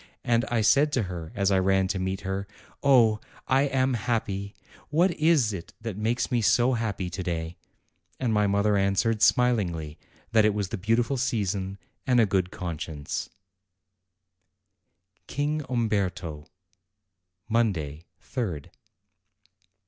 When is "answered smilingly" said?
8.77-9.99